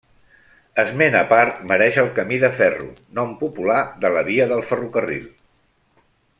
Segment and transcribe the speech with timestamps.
[0.83, 5.33] Esment a part mereix el Camí de Ferro, nom popular de la via del ferrocarril.